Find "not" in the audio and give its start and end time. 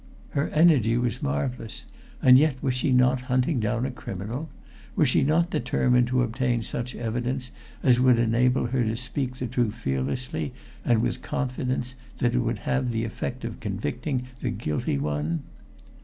2.91-3.21, 5.23-5.51